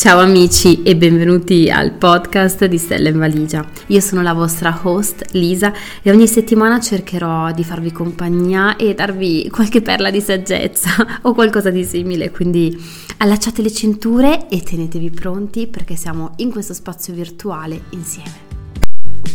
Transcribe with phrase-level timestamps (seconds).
[0.00, 3.68] Ciao amici e benvenuti al podcast di Stella in Valigia.
[3.88, 9.50] Io sono la vostra host Lisa e ogni settimana cercherò di farvi compagnia e darvi
[9.50, 10.88] qualche perla di saggezza
[11.20, 12.74] o qualcosa di simile, quindi
[13.18, 18.48] allacciate le cinture e tenetevi pronti perché siamo in questo spazio virtuale insieme.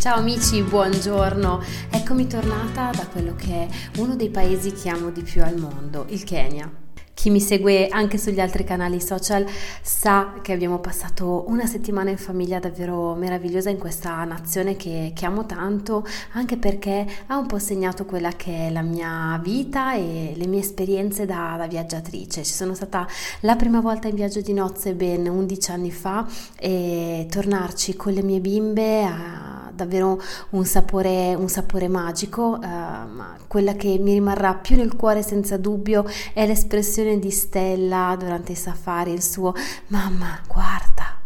[0.00, 1.62] Ciao amici, buongiorno.
[1.90, 6.06] Eccomi tornata da quello che è uno dei paesi che amo di più al mondo,
[6.08, 6.68] il Kenya.
[7.16, 9.46] Chi mi segue anche sugli altri canali social
[9.80, 15.24] sa che abbiamo passato una settimana in famiglia davvero meravigliosa in questa nazione che, che,
[15.24, 20.34] amo tanto, anche perché ha un po' segnato quella che è la mia vita e
[20.36, 22.44] le mie esperienze da, da viaggiatrice.
[22.44, 23.08] Ci sono stata
[23.40, 26.28] la prima volta in viaggio di nozze ben 11 anni fa
[26.60, 29.45] e tornarci con le mie bimbe a
[29.76, 35.22] davvero un sapore, un sapore magico, eh, ma quella che mi rimarrà più nel cuore
[35.22, 39.54] senza dubbio è l'espressione di Stella durante i safari, il suo
[39.88, 41.25] mamma guarda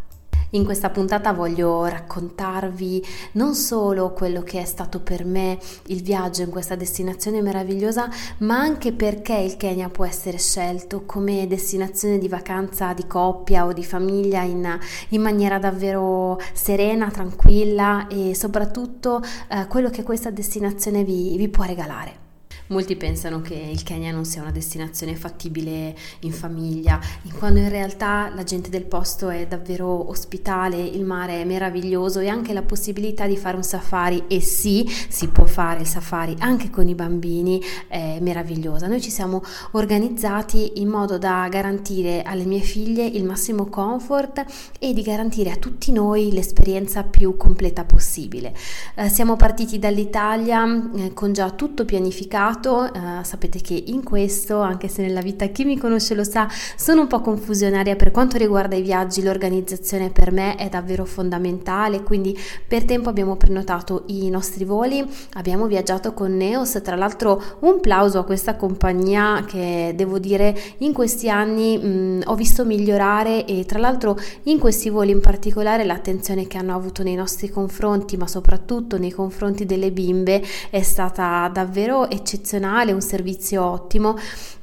[0.50, 6.42] in questa puntata voglio raccontarvi non solo quello che è stato per me il viaggio
[6.42, 12.28] in questa destinazione meravigliosa, ma anche perché il Kenya può essere scelto come destinazione di
[12.28, 19.66] vacanza di coppia o di famiglia in, in maniera davvero serena, tranquilla e soprattutto eh,
[19.68, 22.29] quello che questa destinazione vi, vi può regalare.
[22.70, 27.00] Molti pensano che il Kenya non sia una destinazione fattibile in famiglia,
[27.36, 32.28] quando in realtà la gente del posto è davvero ospitale, il mare è meraviglioso e
[32.28, 36.70] anche la possibilità di fare un safari e sì, si può fare il safari anche
[36.70, 38.86] con i bambini è meravigliosa.
[38.86, 44.44] Noi ci siamo organizzati in modo da garantire alle mie figlie il massimo comfort
[44.78, 48.54] e di garantire a tutti noi l'esperienza più completa possibile.
[48.94, 54.60] Eh, siamo partiti dall'Italia eh, con già tutto pianificato passato, eh, sapete che in questo,
[54.60, 57.96] anche se nella vita chi mi conosce lo sa, sono un po' confusionaria.
[57.96, 62.36] Per quanto riguarda i viaggi, l'organizzazione per me è davvero fondamentale, quindi
[62.68, 65.04] per tempo abbiamo prenotato i nostri voli,
[65.34, 70.92] abbiamo viaggiato con Neos, tra l'altro un plauso a questa compagnia che devo dire in
[70.92, 76.46] questi anni mh, ho visto migliorare e tra l'altro in questi voli in particolare l'attenzione
[76.46, 82.08] che hanno avuto nei nostri confronti, ma soprattutto nei confronti delle bimbe è stata davvero
[82.10, 84.16] eccezionale eccezionale, un servizio ottimo.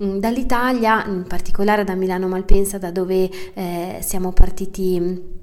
[0.04, 5.36] Mm, dall'Italia, in particolare da Milano Malpensa, da dove eh, siamo partiti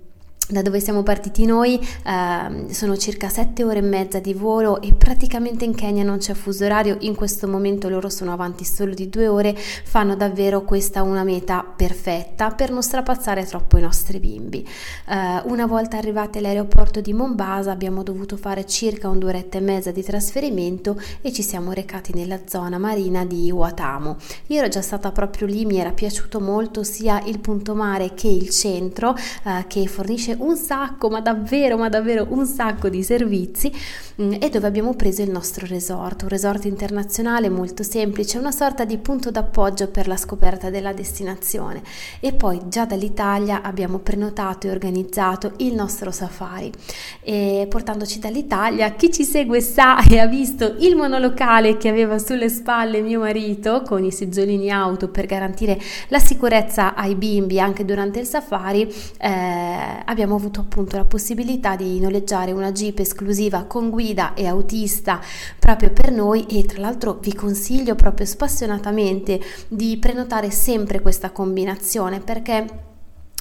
[0.48, 4.92] da dove siamo partiti noi eh, sono circa 7 ore e mezza di volo e
[4.92, 9.08] praticamente in Kenya non c'è fuso orario, in questo momento loro sono avanti solo di
[9.08, 14.68] due ore, fanno davvero questa una meta perfetta per non strapazzare troppo i nostri bimbi.
[15.08, 20.02] Eh, una volta arrivati all'aeroporto di Mombasa abbiamo dovuto fare circa un'oretta e mezza di
[20.02, 24.14] trasferimento e ci siamo recati nella zona marina di Watamu.
[24.48, 28.28] Io ero già stata proprio lì, mi era piaciuto molto sia il punto mare che
[28.28, 33.72] il centro eh, che fornisce un sacco, ma davvero, ma davvero un sacco di servizi
[34.20, 38.84] mm, e dove abbiamo preso il nostro resort, un resort internazionale molto semplice, una sorta
[38.84, 41.82] di punto d'appoggio per la scoperta della destinazione.
[42.20, 46.72] E poi già dall'Italia abbiamo prenotato e organizzato il nostro safari.
[47.20, 52.48] E portandoci dall'Italia, chi ci segue sa e ha visto il monolocale che aveva sulle
[52.48, 55.78] spalle mio marito con i seggiolini auto per garantire
[56.08, 61.76] la sicurezza ai bimbi anche durante il safari, eh, abbiamo abbiamo avuto appunto la possibilità
[61.76, 65.20] di noleggiare una Jeep esclusiva con guida e autista
[65.58, 72.20] proprio per noi e tra l'altro vi consiglio proprio spassionatamente di prenotare sempre questa combinazione
[72.20, 72.92] perché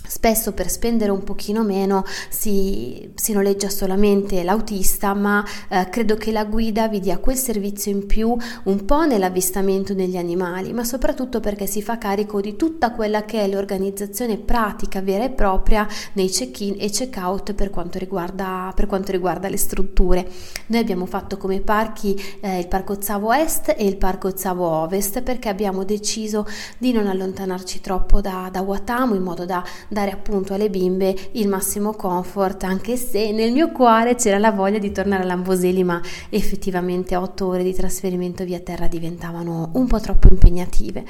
[0.05, 6.31] Spesso per spendere un pochino meno si, si noleggia solamente l'autista, ma eh, credo che
[6.31, 11.39] la guida vi dia quel servizio in più un po' nell'avvistamento degli animali, ma soprattutto
[11.39, 16.29] perché si fa carico di tutta quella che è l'organizzazione pratica vera e propria nei
[16.29, 20.29] check-in e check-out per quanto riguarda, per quanto riguarda le strutture.
[20.67, 25.21] Noi abbiamo fatto come parchi eh, il Parco Zavo Est e il Parco Zavo Ovest
[25.21, 26.45] perché abbiamo deciso
[26.77, 31.47] di non allontanarci troppo da, da Watamu in modo da dare appunto alle bimbe il
[31.47, 36.01] massimo comfort, anche se nel mio cuore c'era la voglia di tornare a Lamboseli, ma
[36.29, 41.05] effettivamente otto ore di trasferimento via terra diventavano un po' troppo impegnative.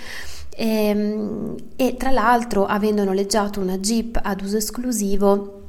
[0.56, 5.63] E, ehm, e tra l'altro, avendo noleggiato una Jeep ad uso esclusivo,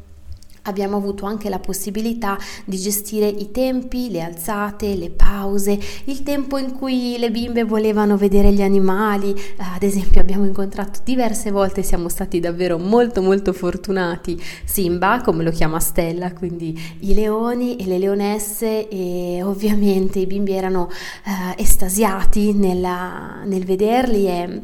[0.66, 6.56] Abbiamo avuto anche la possibilità di gestire i tempi, le alzate, le pause, il tempo
[6.56, 9.34] in cui le bimbe volevano vedere gli animali.
[9.58, 15.50] Ad esempio abbiamo incontrato diverse volte, siamo stati davvero molto molto fortunati, Simba, come lo
[15.50, 20.88] chiama Stella, quindi i leoni e le leonesse e ovviamente i bimbi erano
[21.25, 24.62] eh, estasiati nella, nel vederli e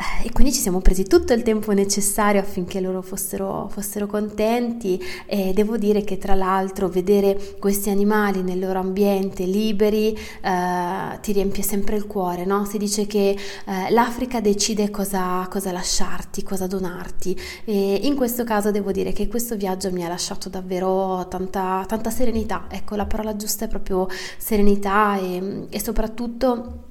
[0.00, 5.00] eh, e quindi ci siamo presi tutto il tempo necessario affinché loro fossero, fossero contenti
[5.26, 11.32] e devo dire che tra l'altro vedere questi animali nel loro ambiente liberi eh, ti
[11.32, 12.64] riempie sempre il cuore, no?
[12.64, 18.70] Si dice che eh, l'Africa decide cosa, cosa lasciarti, cosa donarti e in questo caso
[18.70, 23.36] devo dire che questo viaggio mi ha lasciato davvero tanta, tanta serenità, ecco la parola
[23.36, 24.08] giusta è proprio
[24.38, 26.88] serenità e, e soprattutto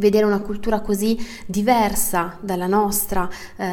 [0.00, 1.16] vedere una cultura così
[1.46, 3.64] diversa dalla nostra, eh,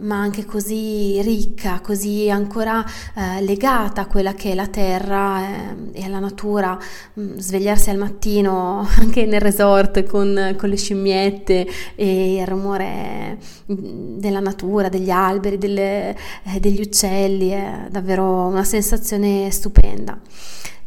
[0.00, 2.84] ma anche così ricca, così ancora
[3.14, 6.76] eh, legata a quella che è la terra eh, e alla natura,
[7.20, 13.38] mm, svegliarsi al mattino anche nel resort con, con le scimmiette e il rumore
[13.70, 20.18] mm, della natura, degli alberi, delle, eh, degli uccelli, è davvero una sensazione stupenda.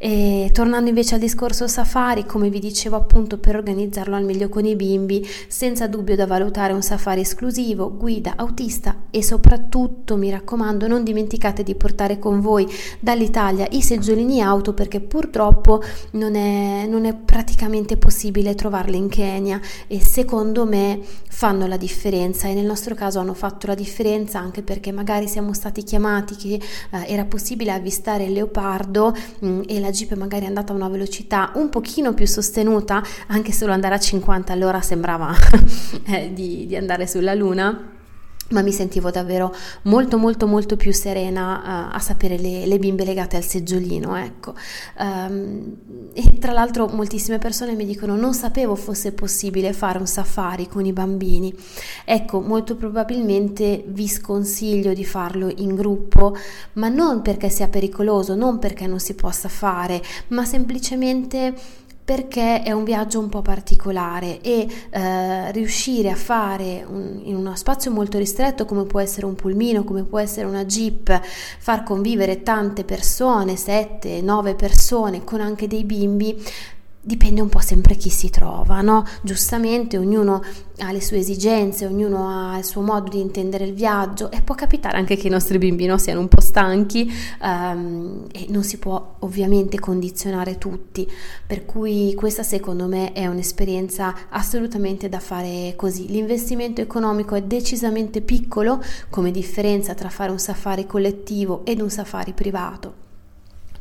[0.03, 4.65] E tornando invece al discorso safari, come vi dicevo appunto per organizzarlo al meglio con
[4.65, 10.87] i bimbi, senza dubbio da valutare un safari esclusivo, guida, autista e soprattutto mi raccomando
[10.87, 12.67] non dimenticate di portare con voi
[12.99, 15.83] dall'Italia i seggiolini auto perché purtroppo
[16.13, 20.99] non è, non è praticamente possibile trovarli in Kenya e secondo me
[21.29, 25.53] fanno la differenza e nel nostro caso hanno fatto la differenza anche perché magari siamo
[25.53, 30.45] stati chiamati che eh, era possibile avvistare il leopardo mh, mm, e la Jeep magari
[30.45, 34.81] è andata a una velocità un pochino più sostenuta, anche solo andare a 50 all'ora
[34.81, 35.33] sembrava
[36.07, 37.99] eh, di, di andare sulla Luna
[38.51, 39.53] ma mi sentivo davvero
[39.83, 44.53] molto molto molto più serena uh, a sapere le, le, bimbe legate al seggiolino ecco.
[44.99, 45.75] Um,
[46.13, 50.85] e tra l'altro moltissime persone mi dicono non sapevo fosse possibile fare un safari con
[50.85, 51.53] i bambini.
[52.05, 56.35] Ecco molto probabilmente vi sconsiglio di farlo in gruppo
[56.73, 61.53] ma non perché sia pericoloso non perché non si possa fare ma semplicemente
[62.11, 67.55] perché è un viaggio un po' particolare e eh, riuscire a fare un, in uno
[67.55, 72.43] spazio molto ristretto come può essere un pulmino, come può essere una jeep, far convivere
[72.43, 76.37] tante persone, sette, nove persone con anche dei bimbi,
[77.03, 79.03] Dipende un po' sempre chi si trova, no?
[79.23, 80.43] Giustamente ognuno
[80.81, 84.53] ha le sue esigenze, ognuno ha il suo modo di intendere il viaggio e può
[84.53, 87.11] capitare anche che i nostri bimbi no, siano un po' stanchi
[87.41, 91.09] um, e non si può ovviamente condizionare tutti,
[91.47, 96.05] per cui questa secondo me è un'esperienza assolutamente da fare così.
[96.05, 102.33] L'investimento economico è decisamente piccolo come differenza tra fare un safari collettivo ed un safari
[102.33, 103.00] privato.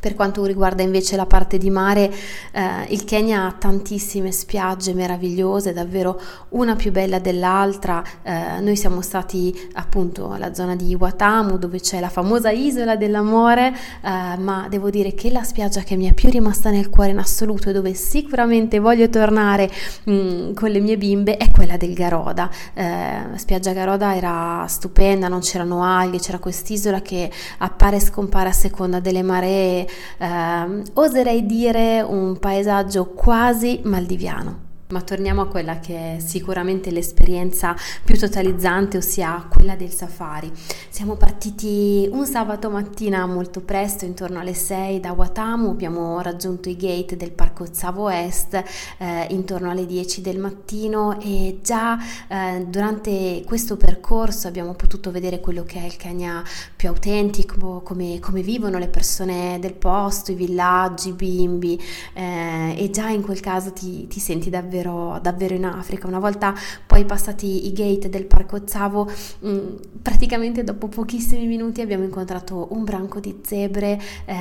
[0.01, 2.11] Per quanto riguarda invece la parte di mare,
[2.53, 6.19] eh, il Kenya ha tantissime spiagge meravigliose, davvero
[6.51, 8.03] una più bella dell'altra.
[8.23, 13.75] Eh, noi siamo stati appunto alla zona di Watamu dove c'è la famosa isola dell'amore,
[14.03, 17.19] eh, ma devo dire che la spiaggia che mi è più rimasta nel cuore in
[17.19, 19.71] assoluto e dove sicuramente voglio tornare
[20.05, 22.49] mh, mm, con le mie bimbe è quella del Garoda.
[22.73, 28.49] Eh, la spiaggia Garoda era stupenda, non c'erano alghe, c'era quest'isola che appare e scompare
[28.49, 29.89] a seconda delle maree
[30.19, 34.69] eh, oserei dire un paesaggio quasi maldiviano.
[34.91, 40.51] Ma torniamo a quella che è sicuramente l'esperienza più totalizzante, ossia quella del safari.
[40.89, 46.77] Siamo partiti un sabato mattina molto presto, intorno alle 6 da Watamu, abbiamo raggiunto i
[46.77, 48.65] gate del parco Zavo Est
[48.99, 51.21] eh, intorno alle 10 del mattino.
[51.21, 51.97] E già
[52.27, 56.43] eh, durante questo percorso abbiamo potuto vedere quello che è il Kenya
[56.75, 61.81] più autentico, come, come vivono le persone del posto, i villaggi, i bimbi.
[62.13, 66.07] Eh, e già in quel caso ti, ti senti davvero davvero, davvero in Africa.
[66.07, 66.55] Una volta
[66.87, 69.11] poi passati i gate del parco Zavo,
[69.47, 74.35] mm, praticamente dopo pochissimi minuti abbiamo incontrato un branco di zebre eh,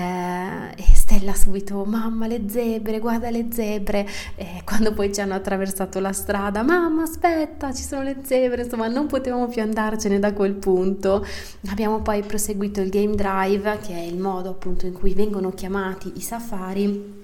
[0.76, 4.08] e Stella subito, mamma le zebre, guarda le zebre.
[4.36, 8.88] E quando poi ci hanno attraversato la strada, mamma aspetta, ci sono le zebre, insomma
[8.88, 11.26] non potevamo più andarcene da quel punto.
[11.70, 16.14] Abbiamo poi proseguito il game drive, che è il modo appunto in cui vengono chiamati
[16.16, 17.19] i safari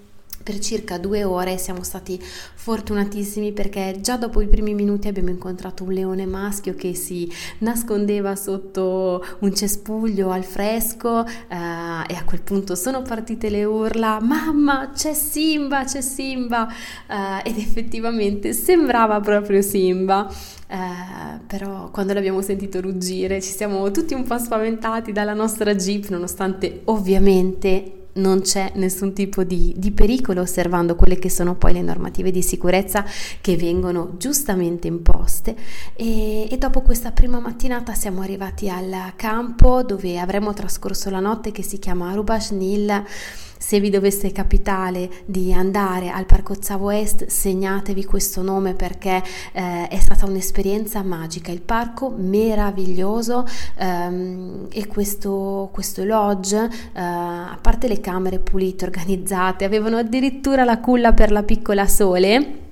[0.46, 5.84] per circa due ore siamo stati fortunatissimi perché già dopo i primi minuti abbiamo incontrato
[5.84, 7.28] un leone maschio che si
[7.60, 14.20] nascondeva sotto un cespuglio al fresco eh, e a quel punto sono partite le urla
[14.22, 16.68] mamma c'è Simba c'è Simba!
[17.08, 20.32] eh, ed effettivamente sembrava proprio Simba.
[20.68, 26.10] Eh, però quando l'abbiamo sentito ruggire ci siamo tutti un po' spaventati dalla nostra jeep
[26.10, 31.82] nonostante ovviamente non c'è nessun tipo di, di, pericolo osservando quelle che sono poi le
[31.82, 33.06] normative di sicurezza
[33.42, 35.56] che vengono giustamente imposte.
[35.96, 41.52] E, e, dopo questa prima mattinata siamo arrivati al campo dove avremo trascorso la notte
[41.52, 43.04] che si chiama Rubash Nil
[43.66, 49.88] Se vi dovesse capitare di andare al Parco Zavo Est, segnatevi questo nome perché eh,
[49.88, 51.52] è stata un'esperienza magica.
[51.52, 53.44] Il parco meraviglioso
[53.78, 60.78] ehm, e questo, questo lodge, eh, a parte le camere pulite, organizzate, avevano addirittura la
[60.78, 62.65] culla per la piccola Sole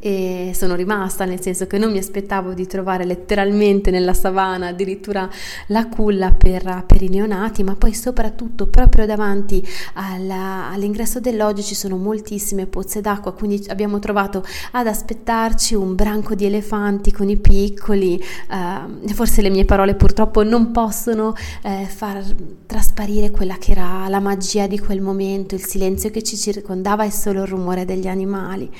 [0.00, 5.28] e sono rimasta, nel senso che non mi aspettavo di trovare letteralmente nella savana addirittura
[5.68, 11.74] la culla per, per i neonati, ma poi soprattutto proprio davanti alla, all'ingresso dell'oggi ci
[11.74, 17.36] sono moltissime pozze d'acqua, quindi abbiamo trovato ad aspettarci un branco di elefanti con i
[17.36, 21.28] piccoli, uh, forse le mie parole purtroppo non possono
[21.62, 22.24] uh, far
[22.66, 27.10] trasparire quella che era la magia di quel momento, il silenzio che ci circondava e
[27.10, 28.70] solo il rumore degli animali.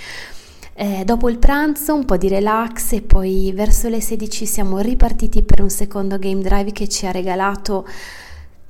[0.75, 5.43] Eh, dopo il pranzo un po' di relax e poi verso le 16 siamo ripartiti
[5.43, 7.87] per un secondo game drive che ci ha regalato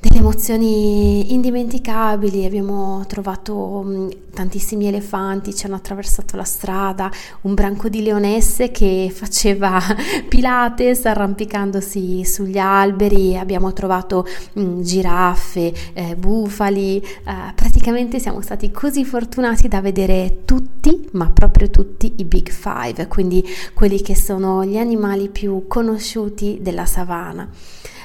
[0.02, 7.08] delle emozioni indimenticabili, abbiamo trovato mm, tantissimi elefanti, ci hanno attraversato la strada,
[7.42, 9.78] un branco di leonesse che faceva
[10.28, 18.72] pilates arrampicandosi sugli alberi, abbiamo trovato mh, mm, giraffe, eh, bufali, eh, praticamente siamo stati
[18.72, 24.64] così fortunati da vedere tutti, ma proprio tutti i Big Five, quindi quelli che sono
[24.64, 27.48] gli animali più conosciuti della savana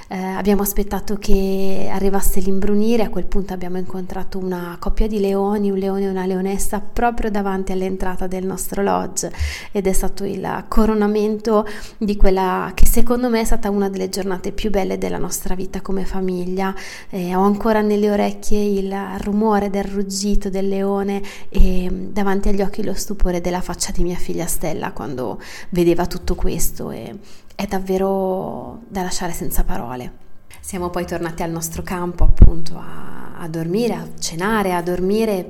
[0.09, 5.69] eh, abbiamo aspettato che arrivasse l'imbrunire, a quel punto abbiamo incontrato una coppia di leoni,
[5.69, 9.31] un leone e una leonessa proprio davanti all'entrata del nostro lodge
[9.71, 11.65] ed è stato il coronamento
[11.97, 15.81] di quella che secondo me è stata una delle giornate più belle della nostra vita
[15.81, 16.73] come famiglia.
[17.09, 22.83] Eh, ho ancora nelle orecchie il rumore del ruggito del leone e davanti agli occhi
[22.83, 27.15] lo stupore della faccia di mia figlia Stella quando vedeva tutto questo e
[27.57, 30.25] è davvero da lasciare senza parole.
[30.59, 35.43] Siamo poi tornati al nostro campo appunto a, a dormire, a cenare, a dormire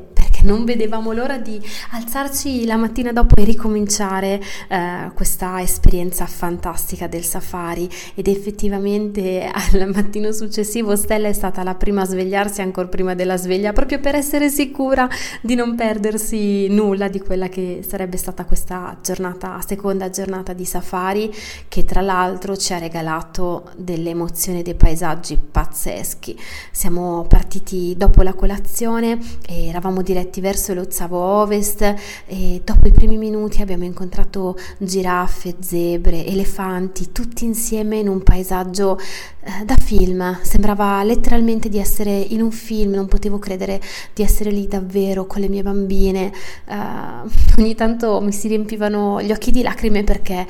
[0.48, 1.62] non vedevamo l'ora di
[1.92, 9.92] alzarci la mattina dopo e ricominciare eh, questa esperienza fantastica del safari ed effettivamente al
[9.94, 14.16] mattino successivo Stella è stata la prima a svegliarsi ancora prima della sveglia proprio per
[14.16, 15.10] essere sicura
[15.42, 21.30] di non perdersi nulla di quella che sarebbe stata questa giornata, seconda giornata di safari
[21.68, 26.40] che tra l'altro ci ha regalato delle emozioni e dei paesaggi pazzeschi.
[26.72, 32.88] Siamo partiti dopo la colazione e eravamo diretti diretti verso lo Zavo Ovest e dopo
[32.88, 39.76] i primi minuti abbiamo incontrato giraffe, zebre, elefanti, tutti insieme in un paesaggio eh, da
[39.76, 40.40] film.
[40.42, 43.82] Sembrava letteralmente di essere in un film, non potevo credere
[44.14, 46.32] di essere lì davvero con le mie bambine.
[46.66, 47.30] Uh,
[47.60, 50.46] ogni tanto mi si riempivano gli occhi di lacrime perché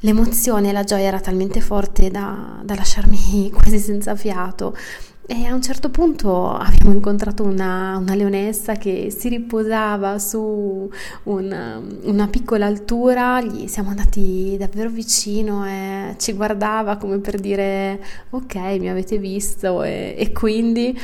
[0.00, 4.74] l'emozione e la gioia era talmente forte da, da lasciarmi quasi senza fiato.
[5.32, 10.90] E a un certo punto abbiamo incontrato una, una leonessa che si riposava su
[11.22, 18.02] una, una, piccola altura, gli siamo andati davvero vicino e ci guardava come per dire
[18.30, 20.98] ok mi avete visto e, e quindi...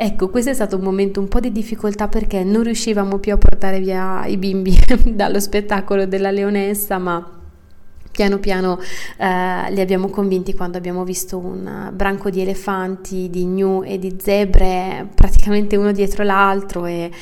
[0.00, 3.36] Ecco, questo è stato un momento un po' di difficoltà perché non riuscivamo più a
[3.36, 4.78] portare via i bimbi
[5.12, 7.37] dallo spettacolo della leonessa, ma
[8.18, 8.80] piano piano
[9.16, 14.16] eh, li abbiamo convinti quando abbiamo visto un branco di elefanti, di gnu e di
[14.20, 17.12] zebre praticamente uno dietro l'altro e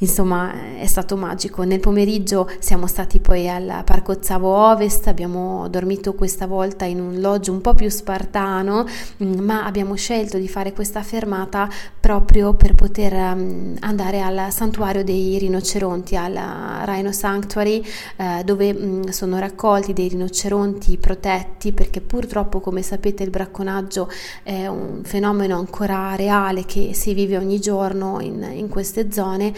[0.00, 1.62] insomma è stato magico.
[1.62, 7.20] Nel pomeriggio siamo stati poi al Parco Zavo Ovest, abbiamo dormito questa volta in un
[7.20, 8.86] lodge un po' più spartano,
[9.22, 15.04] mm, ma abbiamo scelto di fare questa fermata proprio per poter um, andare al santuario
[15.04, 16.38] dei rinoceronti, al
[16.84, 17.82] Rhino Sanctuary,
[18.16, 24.08] eh, dove um, sono raccolti dei rinoceronti protetti, perché purtroppo, come sapete, il bracconaggio
[24.42, 29.52] è un fenomeno ancora reale che si vive ogni giorno in, in queste zone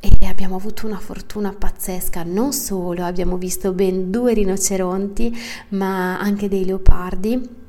[0.00, 5.36] e abbiamo avuto una fortuna pazzesca, non solo abbiamo visto ben due rinoceronti,
[5.70, 7.64] ma anche dei leopardi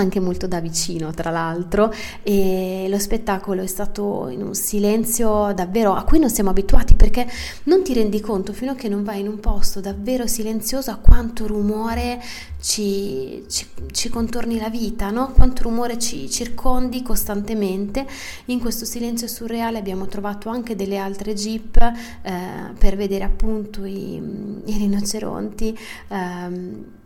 [0.00, 1.92] anche molto da vicino tra l'altro
[2.22, 7.26] e lo spettacolo è stato in un silenzio davvero a cui non siamo abituati perché
[7.64, 10.96] non ti rendi conto fino a che non vai in un posto davvero silenzioso a
[10.96, 12.20] quanto rumore
[12.60, 15.32] ci, ci, ci contorni la vita, no?
[15.32, 18.06] quanto rumore ci circondi costantemente.
[18.46, 22.32] In questo silenzio surreale abbiamo trovato anche delle altre jeep eh,
[22.78, 24.16] per vedere appunto i,
[24.64, 25.78] i rinoceronti.
[26.08, 26.98] Eh,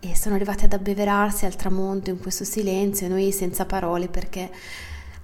[0.00, 4.50] e sono arrivati ad abbeverarsi al tramonto in questo silenzio e noi senza parole perché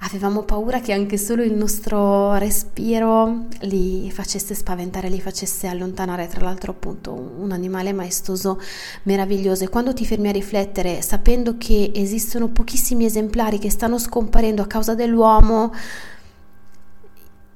[0.01, 6.45] avevamo paura che anche solo il nostro respiro li facesse spaventare, li facesse allontanare, tra
[6.45, 8.61] l'altro appunto un animale maestoso
[9.05, 9.65] meraviglioso.
[9.65, 14.67] E quando ti fermi a riflettere sapendo che esistono pochissimi esemplari che stanno scomparendo a
[14.67, 15.73] causa dell'uomo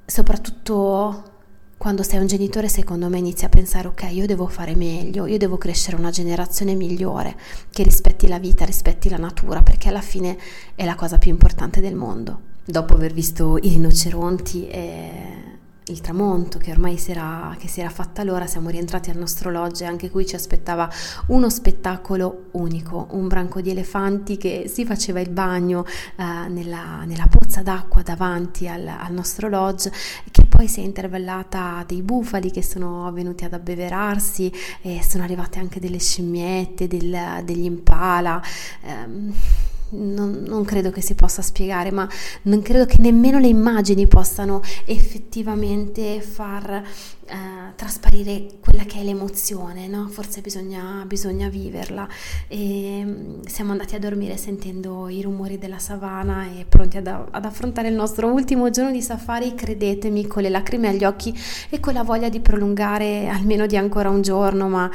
[0.07, 1.30] soprattutto
[1.81, 5.39] quando sei un genitore, secondo me inizi a pensare, ok, io devo fare meglio, io
[5.39, 7.35] devo crescere una generazione migliore,
[7.71, 10.37] che rispetti la vita, rispetti la natura, perché alla fine
[10.75, 12.39] è la cosa più importante del mondo.
[12.67, 15.11] Dopo aver visto i rinoceronti e
[15.91, 19.51] il tramonto che ormai si era, che si era fatta l'ora, siamo rientrati al nostro
[19.51, 20.89] lodge e anche qui ci aspettava
[21.29, 25.85] uno spettacolo unico, un branco di elefanti che si faceva il bagno
[26.17, 29.91] eh, nella, nella, pozza d'acqua davanti al, al, nostro lodge
[30.61, 34.53] poi si è intervallata dei bufali che sono venuti ad abbeverarsi
[34.83, 38.43] e sono arrivate anche delle scimmiette, del, degli impala.
[38.83, 42.09] Eh, non, non, credo che si possa spiegare, ma
[42.43, 46.83] non credo che nemmeno le immagini possano effettivamente far
[47.31, 50.09] eh, trasparire quella che è l'emozione, no?
[50.09, 52.09] Forse bisogna, bisogna viverla.
[52.49, 57.45] E mm, siamo andati a dormire sentendo i rumori della savana e pronti ad, ad
[57.45, 61.33] affrontare il nostro ultimo giorno di safari, credetemi, con le lacrime agli occhi
[61.69, 64.91] e con la voglia di prolungare almeno di ancora un giorno, ma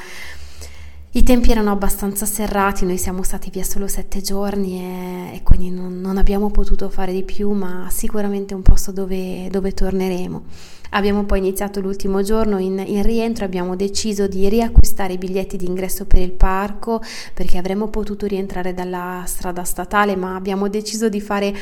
[1.15, 5.69] i tempi erano abbastanza serrati, noi siamo stati via solo sette giorni e, e quindi
[5.69, 10.43] non, non, abbiamo potuto fare di più, ma sicuramente un posto dove, dove torneremo.
[10.89, 15.65] Abbiamo poi iniziato l'ultimo giorno in, in, rientro, abbiamo deciso di riacquistare i biglietti di
[15.65, 17.01] ingresso per il parco
[17.33, 21.55] perché avremmo potuto rientrare dalla strada statale, ma abbiamo deciso di fare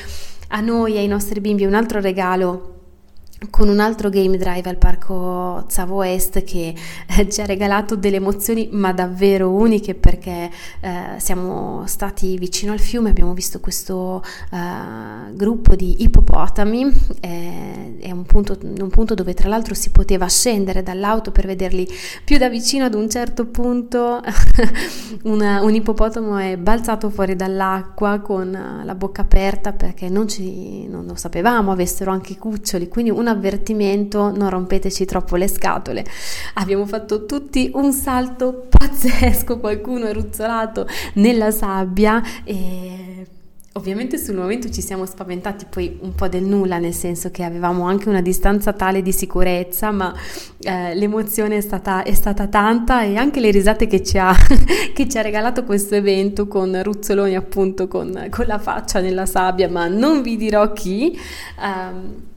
[0.48, 2.73] a noi e ai nostri bimbi un altro regalo
[3.50, 6.74] con un altro game drive al parco Zavo Est che
[7.18, 10.50] eh, ci ha regalato delle emozioni ma davvero uniche perché
[10.82, 18.12] eh, siamo stati vicino al fiume, abbiamo visto questo eh, gruppo di ippopotami, eh, è
[18.12, 21.88] un punto, un punto, dove tra l'altro si poteva scendere dall'auto per vederli
[22.24, 24.22] più da vicino ad un certo punto.
[25.24, 31.06] Una, un ippopotamo è balzato fuori dall'acqua con la bocca aperta perché non, ci, non
[31.06, 36.06] lo sapevamo, avessero anche cuccioli, quindi una avvertimento, non rompeteci troppo le scatole.
[36.56, 43.28] Abbiamo fatto tutti un salto pazzesco, qualcuno è ruzzolato nella sabbia e
[43.76, 47.88] Ovviamente sul momento ci siamo spaventati poi un po' del nulla, nel senso che avevamo
[47.88, 50.14] anche una distanza tale di sicurezza, ma
[50.60, 54.32] eh, l'emozione è stata, è stata, tanta e anche le risate che ci, ha,
[54.94, 59.68] che ci ha regalato questo evento con ruzzoloni appunto con, con, la faccia nella sabbia,
[59.68, 61.20] ma non vi dirò chi.
[61.60, 62.32] Um,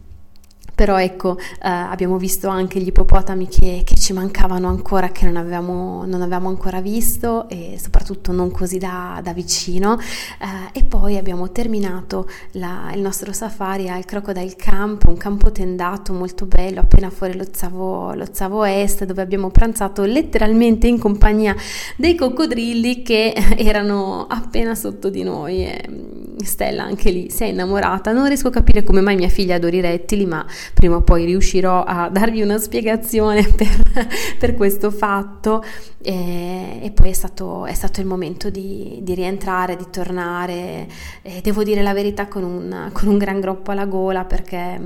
[0.76, 5.36] però ecco eh, abbiamo visto anche gli ippopotami che, che ci mancavano ancora, che non
[5.36, 9.98] avevamo, non avevamo, ancora visto e soprattutto non così da, da vicino.
[9.98, 16.12] Eh, e poi abbiamo terminato la, il nostro safari al Crocodile Camp, un campo tendato
[16.12, 21.56] molto bello appena fuori lo Zavo, Est dove abbiamo pranzato letteralmente in compagnia
[21.96, 25.66] dei coccodrilli che erano appena sotto di noi.
[25.88, 29.54] Mm, Stella anche lì si è innamorata, non riesco a capire come mai mia figlia
[29.54, 35.62] adori rettili ma prima o poi riuscirò a darvi una spiegazione per, per questo fatto.
[36.02, 40.86] E, e poi è stato, è stato, il momento di, di rientrare, di tornare.
[41.22, 44.80] E devo dire la verità con un, con un gran groppo alla gola perché...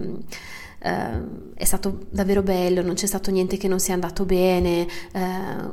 [0.83, 5.19] Uh, è stato davvero bello, non c'è stato niente che non sia andato bene, uh,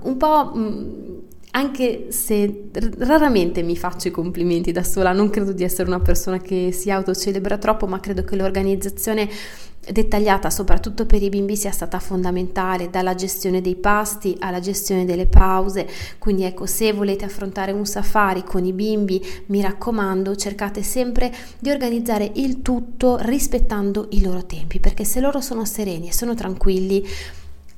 [0.02, 1.22] un po' mh,
[1.58, 6.40] anche se raramente mi faccio i complimenti da sola, non credo di essere una persona
[6.40, 9.28] che si autocelebra troppo, ma credo che l'organizzazione
[9.92, 15.26] dettagliata soprattutto per i bimbi sia stata fondamentale dalla gestione dei pasti alla gestione delle
[15.26, 15.88] pause.
[16.18, 21.70] Quindi ecco se volete affrontare un safari con i bimbi mi raccomando cercate sempre di
[21.70, 27.06] organizzare il tutto rispettando i loro tempi perché se loro sono sereni e sono tranquilli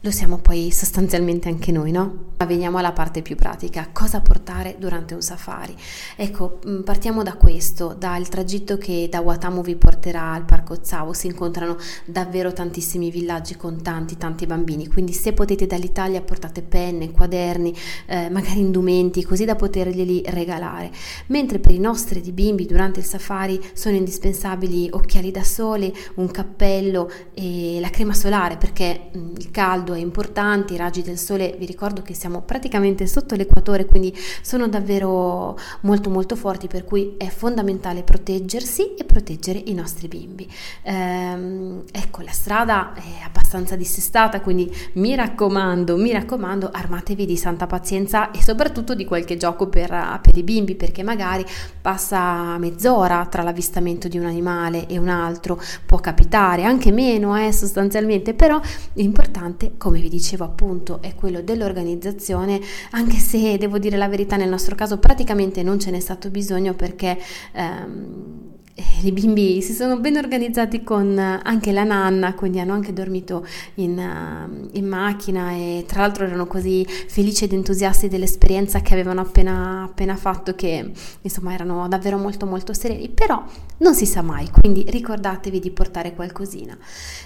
[0.02, 2.28] lo siamo poi sostanzialmente anche noi, no?
[2.38, 5.76] Ma veniamo alla parte più pratica, cosa portare durante un safari?
[6.16, 11.12] Ecco, mm, partiamo da questo, dal tragitto che da Watamu vi porterà al Parco Zavo,
[11.12, 17.12] si incontrano davvero tantissimi villaggi con tanti tanti bambini, quindi se potete dall'Italia portate penne,
[17.12, 20.92] quaderni, eh, magari indumenti, così da poterglieli regalare.
[21.26, 26.32] Mentre per i nostri di bimbi durante il safari sono indispensabili occhiali da sole, un
[26.32, 31.18] cappello e la crema solare perché mm, il caldo caldo è importante, i raggi del
[31.18, 36.86] sole, vi ricordo che siamo praticamente sotto l'equatore, quindi sono davvero molto molto forti, per
[36.86, 40.48] cui è fondamentale proteggersi e proteggere i nostri bimbi.
[40.84, 47.68] Ehm, ecco, la strada è abbastanza dissestata, quindi mi raccomando, mi raccomando, armatevi di santa
[47.68, 51.46] pazienza e soprattutto di qualche gioco per, per i bimbi, perché magari
[51.82, 57.52] passa mezz'ora tra l'avvistamento di un animale e un altro, può capitare, anche meno eh,
[57.52, 62.60] sostanzialmente, però è importante come vi dicevo appunto, è quello dell'organizzazione,
[62.92, 66.76] anche se devo dire la verità, nel nostro caso praticamente non ce n'è stato bisogno
[66.76, 67.18] perché
[67.54, 68.59] ehm, eh,
[69.02, 73.46] i bimbi si sono ben organizzati con eh, anche la nanna, quindi hanno anche dormito
[73.76, 79.22] in, uh, in, macchina e tra l'altro erano così felici ed entusiasti dell'esperienza che avevano
[79.22, 83.44] appena, appena fatto che insomma erano davvero molto molto sereni, però
[83.78, 86.78] non si sa mai, quindi ricordatevi di portare qualcosina.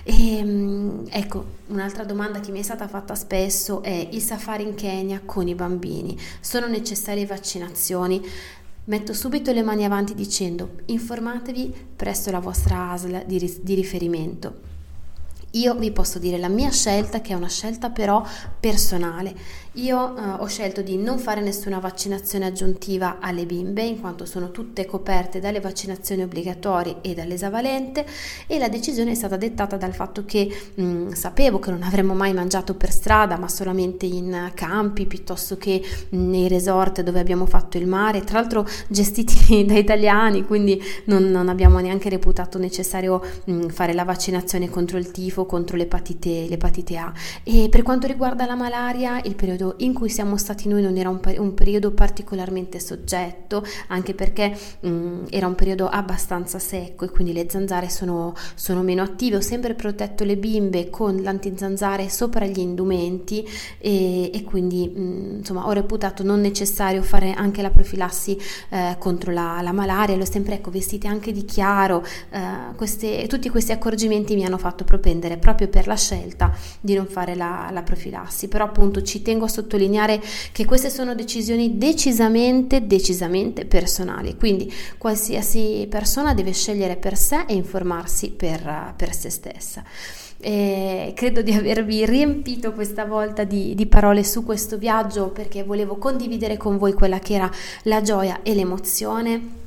[0.03, 4.75] E, um, ecco, un'altra domanda che mi è stata fatta spesso è il safari in
[4.75, 8.21] Kenya con i bambini, sono necessarie vaccinazioni?
[8.85, 14.72] Metto subito le mani avanti dicendo informatevi presso la vostra ASL di, riferimento.
[15.55, 18.25] Io vi posso dire la mia scelta, che è una scelta però
[18.59, 19.35] personale.
[19.77, 24.51] Io eh, ho scelto di non fare nessuna vaccinazione aggiuntiva alle bimbe, in quanto sono
[24.51, 28.05] tutte coperte dalle vaccinazioni obbligatorie e dall'esavalente
[28.45, 32.13] e la decisione è stata dettata dal fatto che mh, mm, sapevo che non avremmo
[32.13, 37.77] mai mangiato per strada, ma solamente in campi piuttosto che nei resort dove abbiamo fatto
[37.77, 43.51] il mare, tra l'altro gestiti da italiani, quindi non, non abbiamo neanche reputato necessario mh,
[43.51, 47.11] mm, fare la vaccinazione contro il tifo, contro l'epatite, l'epatite A.
[47.43, 51.09] E per quanto riguarda la malaria, il periodo in cui siamo stati noi non era
[51.09, 57.09] un, un periodo particolarmente soggetto, anche perché mh, mm, era un periodo abbastanza secco e
[57.09, 59.37] quindi le zanzare sono, sono meno attive.
[59.37, 65.35] Ho sempre protetto le bimbe con l'antizanzare sopra gli indumenti e, e quindi mh, mm,
[65.37, 68.37] insomma ho reputato non necessario fare anche la profilassi
[68.69, 72.03] eh, contro la, la, malaria, le ho sempre ecco, vestite anche di chiaro.
[72.29, 77.05] Eh, queste, tutti questi accorgimenti mi hanno fatto propendere proprio per la scelta di non
[77.05, 82.85] fare la, la profilassi, però appunto ci tengo a sottolineare che queste sono decisioni decisamente,
[82.85, 89.83] decisamente personali, quindi qualsiasi persona deve scegliere per sé e informarsi per, per se stessa.
[90.45, 95.95] E credo di avervi riempito questa volta di, di, parole su questo viaggio perché volevo
[95.95, 97.49] condividere con voi quella che era
[97.83, 99.61] la gioia e l'emozione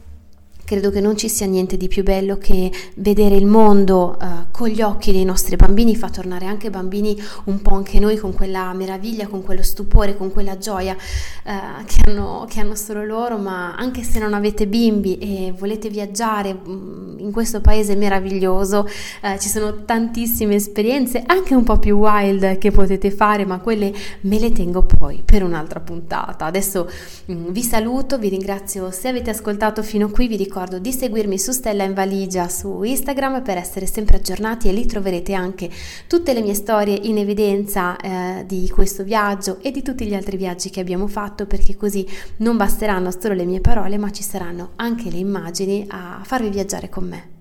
[0.67, 4.67] Credo che non ci sia niente di più bello che vedere il mondo uh, con
[4.67, 8.73] gli occhi dei nostri bambini, fa tornare anche bambini un po' anche noi con quella
[8.73, 13.77] meraviglia, con quello stupore, con quella gioia uh, che, hanno, che, hanno, solo loro, ma
[13.77, 18.89] anche se non avete bimbi e volete viaggiare um, in questo paese meraviglioso,
[19.23, 23.95] uh, ci sono tantissime esperienze, anche un po' più wild che potete fare, ma quelle
[24.23, 26.45] me le tengo poi per un'altra puntata.
[26.45, 26.91] Adesso
[27.27, 31.39] um, vi saluto, vi ringrazio se avete ascoltato fino qui, vi ricordo ricordo di seguirmi
[31.39, 35.69] su Stella in Valigia su Instagram per essere sempre aggiornati e lì troverete anche
[36.07, 40.39] tutte le mie storie in evidenza eh, di questo viaggio e di tutti gli altri
[40.39, 42.07] viaggi che abbiamo fatto perché così
[42.39, 46.89] non basteranno solo le mie parole ma ci saranno anche le immagini a farvi viaggiare
[46.89, 47.36] con me.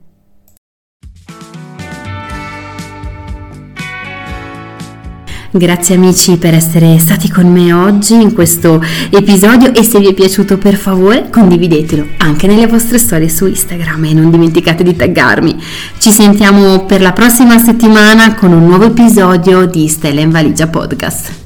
[5.58, 10.14] Grazie amici per essere stati con me oggi in questo episodio e se vi è
[10.14, 15.56] piaciuto per favore condividetelo anche nelle vostre storie su Instagram e non dimenticate di taggarmi.
[15.98, 21.45] Ci sentiamo per la prossima settimana con un nuovo episodio di Stella in Valigia Podcast.